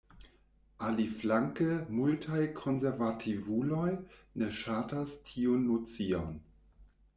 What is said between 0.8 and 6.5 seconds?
Aliflanke multaj konservativuloj ne ŝatas tiun nocion.